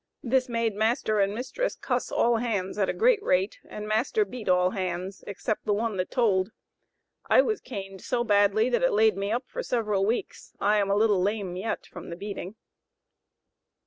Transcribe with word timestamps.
This 0.23 0.49
made 0.49 0.73
master 0.75 1.19
and 1.19 1.31
mistress 1.35 1.75
'cuss' 1.75 2.11
all 2.11 2.37
hands 2.37 2.79
at 2.79 2.89
a 2.89 2.91
great 2.91 3.21
rate, 3.21 3.59
and 3.69 3.87
master 3.87 4.25
beat 4.25 4.49
all 4.49 4.71
hands 4.71 5.23
except 5.27 5.63
the 5.67 5.75
one 5.75 5.97
that 5.97 6.09
told. 6.09 6.49
I 7.29 7.43
was 7.43 7.61
caned 7.61 8.01
so 8.01 8.23
badly 8.23 8.67
that 8.67 8.81
it 8.81 8.93
laid 8.93 9.15
me 9.15 9.31
up 9.31 9.43
for 9.47 9.61
several 9.61 10.03
weeks. 10.03 10.53
I 10.59 10.77
am 10.77 10.89
a 10.89 10.95
little 10.95 11.21
lame 11.21 11.55
yet 11.55 11.85
from 11.85 12.09
the 12.09 12.15
beating." 12.15 12.55